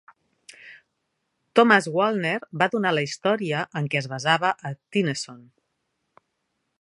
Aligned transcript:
Thomas 1.59 1.87
Woolner 1.97 2.39
va 2.63 2.69
donar 2.75 2.95
la 2.95 3.05
història 3.09 3.61
en 3.81 3.91
què 3.93 4.01
es 4.03 4.09
basava 4.15 4.55
a 4.71 4.75
Tennyson. 4.97 5.45